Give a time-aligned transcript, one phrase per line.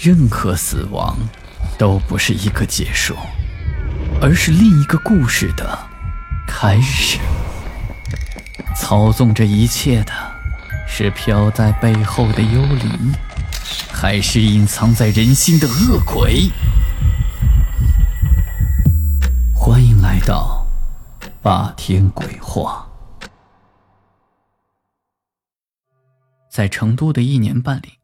[0.00, 1.18] 任何死亡
[1.76, 3.16] 都不是一个结束，
[4.22, 5.76] 而是另一个故事的
[6.46, 7.18] 开始。
[8.76, 10.12] 操纵这一切的
[10.86, 13.12] 是飘在背后的幽灵，
[13.90, 16.48] 还是隐藏在人心的恶鬼？
[19.52, 20.64] 欢迎来到
[21.42, 22.86] 霸天鬼话。
[26.48, 27.98] 在成都的一年半里，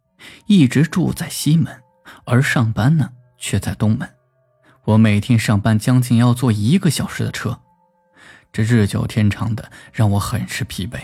[0.46, 1.84] 一直住在西门。
[2.25, 4.09] 而上班呢，却在东门。
[4.84, 7.61] 我每天上班将近要坐一个小时的车，
[8.52, 10.98] 这日久天长的让我很是疲惫。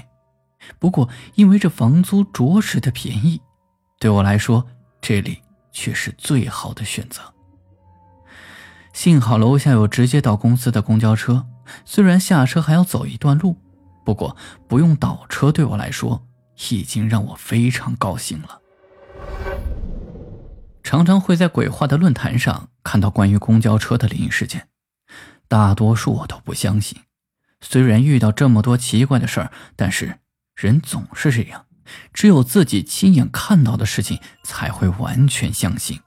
[0.78, 3.40] 不过，因为这房租着实的便宜，
[3.98, 4.66] 对我来说
[5.00, 5.40] 这里
[5.72, 7.22] 却是最好的选择。
[8.92, 11.46] 幸好楼下有直接到公司的公交车，
[11.84, 13.56] 虽然下车还要走一段路，
[14.04, 14.36] 不过
[14.68, 16.22] 不用倒车对我来说
[16.70, 18.60] 已经让我非常高兴了。
[20.82, 24.68] 常常会在鬼话的论坛上看到关于公交车的灵异事件，
[25.48, 27.02] 大多数我都不相信。
[27.60, 30.20] 虽然遇到这么多奇怪的事儿，但是
[30.54, 31.66] 人总是这样，
[32.12, 36.00] 只有自己亲眼看到的事情才会完全相信。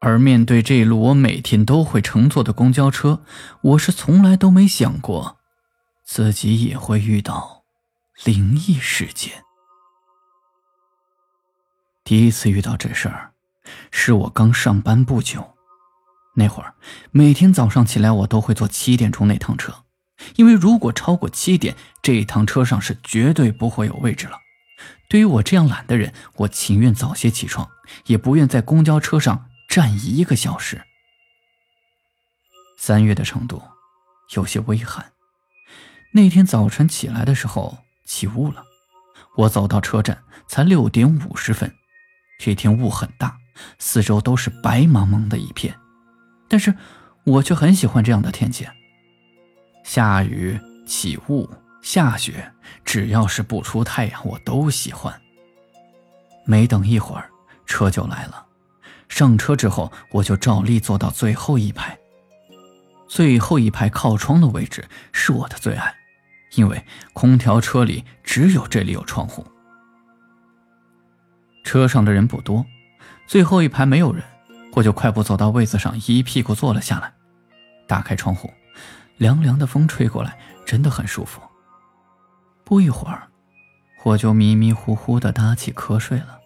[0.00, 3.22] 而面对这一路我每天都会乘坐的公交车，
[3.60, 5.38] 我是从来都没想过
[6.04, 7.64] 自己也会遇到
[8.24, 9.44] 灵异事件。
[12.02, 13.29] 第一次遇到这事儿，
[13.90, 15.56] 是我刚上班不久。
[16.34, 16.74] 那会儿，
[17.10, 19.84] 每天早上起来我都会坐七点钟那趟车，
[20.36, 24.38] 因为如果超过七点，这一趟车上是绝对不会有位置了。
[25.08, 27.68] 对于我这样懒的人，我情愿早些起床，
[28.06, 30.82] 也不愿在公交车上站一个小时。
[32.78, 33.62] 三月的成都，
[34.34, 35.12] 有些微寒。
[36.12, 38.64] 那天早晨起来的时候起雾了，
[39.36, 41.74] 我走到车站才六点五十分。
[42.38, 43.36] 这天雾很大，
[43.78, 45.74] 四周都是白茫茫的一片，
[46.48, 46.74] 但是
[47.24, 48.66] 我却很喜欢这样的天气。
[49.84, 51.48] 下雨、起雾、
[51.82, 52.52] 下雪，
[52.84, 55.20] 只要是不出太阳，我都喜欢。
[56.44, 57.30] 没等一会儿，
[57.66, 58.46] 车就来了。
[59.08, 61.98] 上车之后，我就照例坐到最后一排。
[63.08, 65.92] 最后一排靠窗的位置是我的最爱，
[66.54, 69.44] 因为空调车里只有这里有窗户。
[71.64, 72.64] 车上的人不多，
[73.30, 74.24] 最后一排没有人，
[74.72, 77.12] 我就快步走到位子上，一屁股坐了下来，
[77.86, 78.52] 打开窗户，
[79.18, 80.36] 凉凉的风吹过来，
[80.66, 81.40] 真的很舒服。
[82.64, 83.28] 不一会儿，
[84.02, 86.40] 我就迷迷糊糊的打起瞌睡了。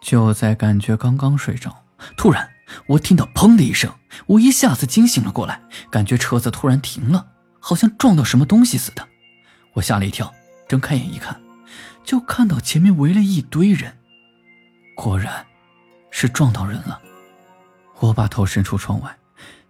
[0.00, 1.84] 就在感觉刚刚睡着，
[2.16, 2.48] 突然
[2.86, 3.92] 我听到“砰”的一声，
[4.24, 7.26] 我一下子惊醒了过来，感觉车子突然停了，
[7.60, 9.06] 好像撞到什么东西似的。
[9.74, 10.32] 我吓了一跳，
[10.66, 11.38] 睁开眼一看，
[12.02, 13.98] 就看到前面围了一堆人。
[14.96, 15.44] 果然，
[16.16, 17.00] 是撞到人了。
[17.98, 19.18] 我把头伸出窗外，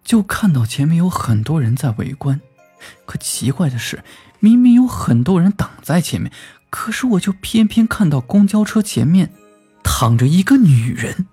[0.04, 2.38] 就看到前面有很多人在围观。
[3.06, 4.04] 可奇怪的是，
[4.40, 6.30] 明明有很多人挡在前面，
[6.68, 9.32] 可是我就偏偏看到公交车前面
[9.82, 11.26] 躺着一个女人，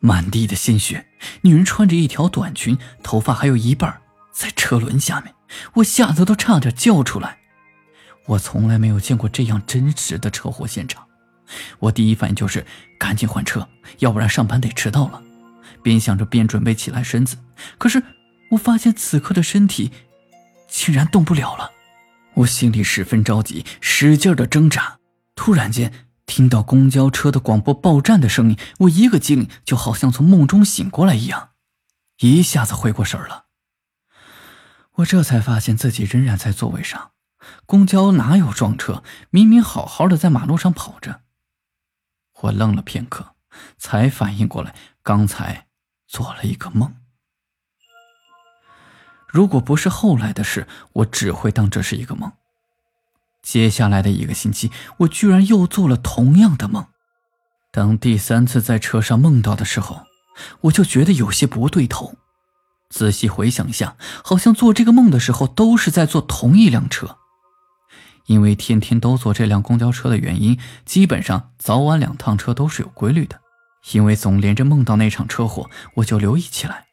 [0.00, 1.06] 满地的鲜血。
[1.42, 5.32] 女人穿着一条短裙，头发还有一半在车轮下面。
[5.74, 7.38] 我吓得都差点叫出来。
[8.26, 11.06] 我从来没有见过这样真实的车祸现场。
[11.78, 12.64] 我第一反应就是
[12.98, 13.68] 赶紧换车，
[13.98, 15.22] 要不然上班得迟到了。
[15.82, 17.36] 边想着边准备起来身子，
[17.78, 18.02] 可是
[18.50, 19.90] 我发现此刻的身体
[20.68, 21.70] 竟然动不了了。
[22.34, 24.98] 我心里十分着急，使劲的挣扎。
[25.34, 25.92] 突然间
[26.26, 31.50] 听到公交车的广播报站的声音，我一个机灵，就好像从梦中醒过来一样，
[32.20, 33.46] 一下子回过神了。
[34.96, 37.12] 我这才发现自己仍然在座位上，
[37.64, 39.02] 公交哪有撞车？
[39.30, 41.22] 明明好好的在马路上跑着。
[42.40, 43.34] 我愣了片刻，
[43.76, 45.66] 才反应过来，刚才
[46.06, 46.94] 做了一个梦。
[49.28, 52.32] 如果不是后来的事，我只会当这是一个梦。
[53.42, 56.86] 接下来的一个星期，我居然又做了同样的梦。
[57.70, 60.06] 当第三次在车上梦到的时候，
[60.62, 62.16] 我就觉得有些不对头。
[62.88, 67.18] 仔细回想一下，好像做这个梦的时候都是在坐同一辆车。
[68.26, 73.40] 因为天天都坐这辆公交车的原因，基本上早晚两趟车都是有规律的。
[73.92, 76.84] 因为总连着梦到那场车祸，我就留意起来。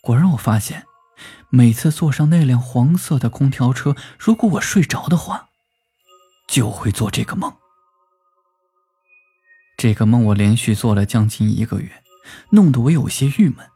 [0.00, 0.86] 果然，我发现
[1.50, 5.48] 每次坐上那辆黄色的空调车，如果我睡着的话，
[6.46, 7.52] 就会做这个梦。
[9.76, 12.04] 这个梦我连续做了将近一个月，
[12.50, 13.66] 弄得我有些郁闷。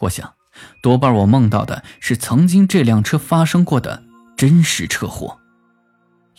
[0.00, 0.34] 我想，
[0.82, 4.02] 多半我梦到的是曾经这辆车发生过的
[4.36, 5.38] 真实车祸。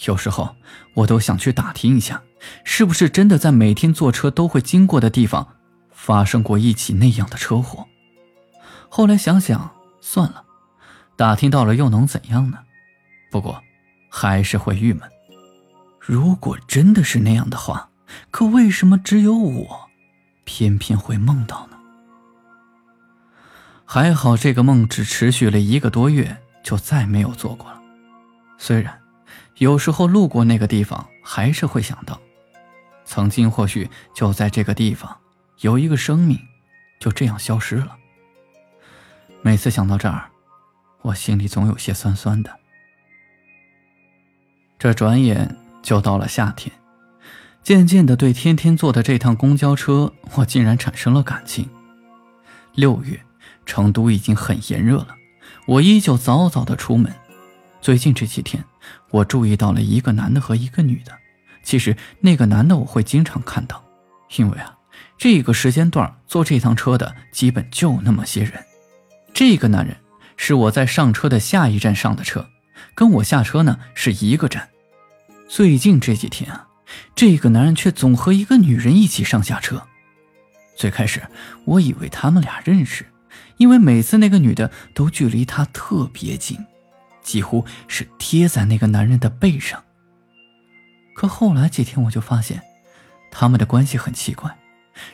[0.06, 0.56] 有时候
[0.96, 2.22] 我都想去打听一下，
[2.64, 5.56] 是不是真的在每天坐车都会经过的地方
[5.92, 7.88] 发生过一起那样的车祸？
[8.90, 9.72] 后来想想，
[10.02, 10.44] 算了，
[11.16, 12.60] 打听到了又能怎样呢？
[13.32, 13.62] 不过，
[14.10, 15.10] 还是会郁闷。
[16.00, 17.90] 如果真的是那样的话，
[18.30, 19.90] 可为什么只有我，
[20.44, 21.78] 偏偏会梦到呢？
[23.86, 27.82] 还好这个梦只持续了一个多月，就再没有做过了。
[28.58, 29.00] 虽然
[29.58, 32.20] 有时候路过那个地方，还是会想到，
[33.06, 35.18] 曾经或许就在这个地方，
[35.60, 36.40] 有一个生命
[37.00, 37.96] 就这样消失了。
[39.42, 40.30] 每次想到这儿，
[41.02, 42.60] 我心里总有些酸酸的。
[44.80, 46.74] 这转眼就到了夏天。
[47.62, 51.70] 渐渐的，对天天坐的这趟公交车，我竟然产生了感情。
[52.74, 53.24] 六月，
[53.66, 55.16] 成都已经很炎热了，
[55.68, 57.14] 我依旧早早的出门。
[57.80, 58.66] 最近这几天，
[59.12, 61.12] 我注意到了一个男的和一个女的。
[61.64, 63.84] 其实那个男的我会经常看到，
[64.38, 64.78] 因为啊，
[65.18, 68.54] 这个时间段坐这趟车的基本就那么些人。
[69.34, 69.98] 这个男人
[70.38, 72.50] 是我在上车的下一站上的车，
[72.94, 74.70] 跟我下车呢是一个站。
[75.48, 76.68] 最近这几天啊。
[77.16, 79.82] 这个男人却总和一个女人一起上下车。
[80.76, 81.24] 最开始
[81.66, 83.08] 我以为他们俩认识，
[83.58, 86.58] 因为每次那个女的都距离他特别近，
[87.24, 89.84] 几乎是贴在那个男人的背上。
[91.16, 92.62] 可后来几天我就发现，
[93.32, 94.58] 他们的关系很奇怪，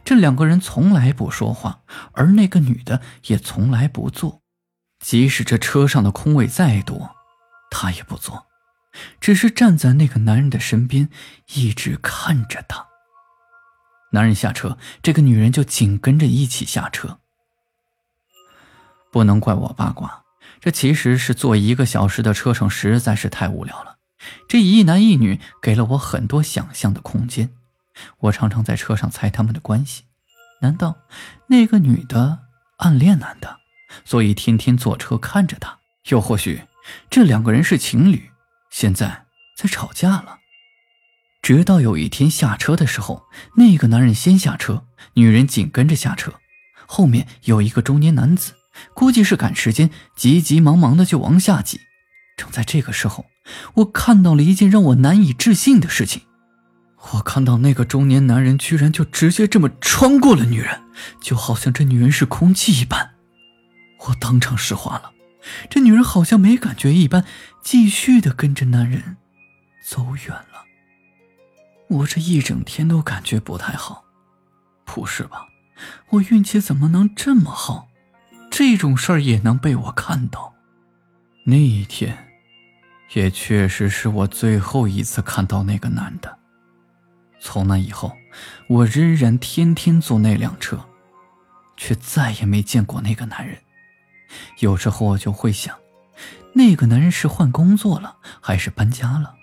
[0.04, 1.82] 这两个人从来不说话，
[2.14, 4.42] 而那个女的也从来不坐，
[5.00, 7.16] 即使这车上的空位再多，
[7.70, 8.48] 她也不坐。
[9.22, 11.10] 只是站在那个男人的身边，
[11.54, 12.88] 一直看着他。
[14.12, 17.20] 男人下车，这个女人就紧跟着一起下车。
[19.12, 20.24] 不能怪我八卦，
[20.60, 23.98] 这其实是坐一个小时的车程实在是太无聊了。
[24.48, 27.52] 这一男一女给了我很多想象的空间。
[28.20, 30.04] 我常常在车上猜他们的关系。
[30.62, 30.98] 难道
[31.48, 32.40] 那个女的
[32.78, 33.60] 暗恋男的，
[34.04, 35.80] 所以天天坐车看着他？
[36.10, 36.64] 又或许
[37.10, 38.32] 这两个人是情侣？
[38.70, 39.26] 现在
[39.58, 40.40] 在吵架了，
[41.42, 43.26] 直到有一天下车的时候，
[43.56, 46.34] 那个男人先下车，女人紧跟着下车，
[46.86, 48.54] 后面有一个中年男子，
[48.94, 51.81] 估计是赶时间，急急忙忙的就往下挤。
[52.38, 53.26] 正在这个时候，
[53.76, 56.22] 我看到了一件让我难以置信的事情，
[57.12, 60.81] 我看到那个中年男人居然就直接这么穿过了女人，
[61.22, 63.16] 就好像这女人是空气一般，
[64.08, 65.12] 我当场石化了。
[65.70, 67.25] 这女人好像没感觉一般，
[67.62, 69.18] 继续的跟着男人
[69.86, 70.64] 走远了。
[71.90, 74.06] 我这一整天都感觉不太好，
[74.86, 75.48] 不是吧？
[76.12, 77.88] 我运气怎么能这么好？
[78.60, 80.54] 这种事儿也能被我看到？
[81.46, 82.28] 那一天，
[83.14, 86.38] 也确实是我最后一次看到那个男的。
[87.40, 88.12] 从那以后，
[88.68, 90.78] 我仍然天天坐那辆车，
[91.78, 93.58] 却再也没见过那个男人。
[94.60, 95.74] 有时候我就会想，
[96.52, 99.36] 那个男人是换工作了，还是搬家了？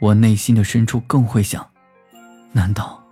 [0.00, 1.70] 我内心的深处更会想，
[2.52, 3.04] 难道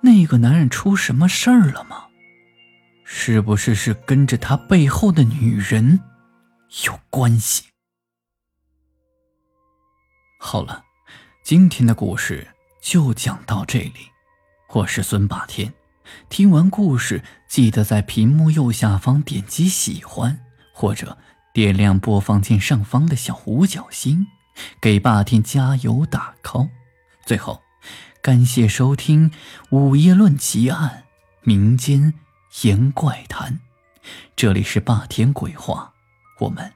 [0.00, 2.05] 那个男人出什么事儿了吗？
[3.08, 6.00] 是不是是跟着他背后的女人
[6.84, 7.62] 有关系？
[10.40, 10.82] 好了，
[11.44, 12.48] 今天的故事
[12.82, 13.94] 就讲到这里。
[14.70, 15.72] 我是孙霸天。
[16.28, 20.40] 听完故事，记得在屏幕右下方点击喜欢，
[20.74, 21.16] 或者
[21.54, 24.26] 点亮播放键上方的小五角星，
[24.80, 26.70] 给霸天加油打 call。
[27.24, 27.62] 最后，
[28.20, 29.30] 感谢收听
[29.70, 31.04] 《午夜论奇案》
[31.42, 32.12] 民间
[32.62, 33.60] 言怪谈，
[34.34, 35.92] 这里是霸天鬼话，
[36.38, 36.72] 我们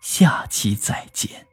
[0.00, 1.46] 下期再见。